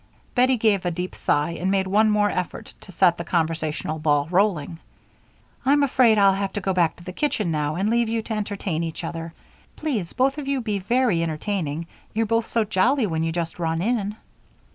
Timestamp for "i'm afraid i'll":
5.63-6.33